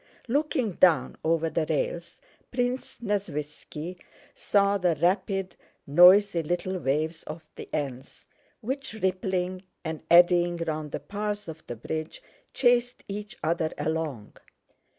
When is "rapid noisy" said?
4.99-6.41